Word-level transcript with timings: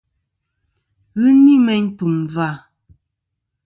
Ghɨ 1.17 1.27
ni 1.43 1.55
meyn 1.65 1.85
tùm 1.97 2.15
vâ. 2.33 2.47